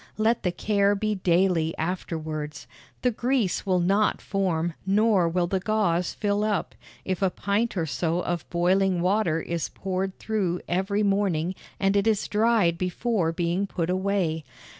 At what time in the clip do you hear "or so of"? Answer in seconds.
7.77-8.49